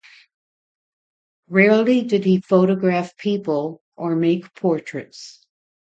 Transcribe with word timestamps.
Rarely 1.47 2.01
did 2.01 2.25
he 2.25 2.41
photograph 2.41 3.15
people 3.17 3.83
or 3.95 4.15
make 4.15 4.51
portraits. 4.55 5.45